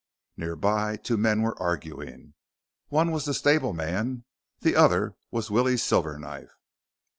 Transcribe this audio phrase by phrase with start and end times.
[0.35, 2.33] Nearby, two men were arguing.
[2.87, 4.23] One was the stableman.
[4.61, 6.49] The other was Willie Silverknife.